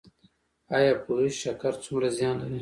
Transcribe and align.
ایا 0.75 0.93
پوهیږئ 1.03 1.31
چې 1.35 1.39
شکر 1.43 1.73
څومره 1.83 2.07
زیان 2.17 2.35
لري؟ 2.41 2.59